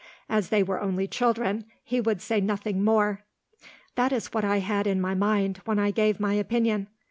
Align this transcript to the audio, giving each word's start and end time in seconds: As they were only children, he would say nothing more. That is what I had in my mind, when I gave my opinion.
As 0.27 0.49
they 0.49 0.63
were 0.63 0.81
only 0.81 1.07
children, 1.07 1.63
he 1.83 2.01
would 2.01 2.23
say 2.23 2.41
nothing 2.41 2.83
more. 2.83 3.21
That 3.93 4.11
is 4.11 4.33
what 4.33 4.43
I 4.43 4.57
had 4.57 4.87
in 4.87 4.99
my 4.99 5.13
mind, 5.13 5.61
when 5.65 5.77
I 5.77 5.91
gave 5.91 6.19
my 6.19 6.33
opinion. 6.33 6.87